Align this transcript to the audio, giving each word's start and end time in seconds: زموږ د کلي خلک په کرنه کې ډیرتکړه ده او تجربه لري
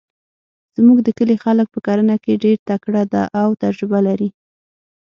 زموږ 0.75 0.97
د 1.03 1.09
کلي 1.17 1.35
خلک 1.43 1.67
په 1.71 1.79
کرنه 1.87 2.15
کې 2.23 2.41
ډیرتکړه 2.43 3.03
ده 3.13 3.23
او 3.41 3.49
تجربه 3.63 3.99
لري 4.07 4.29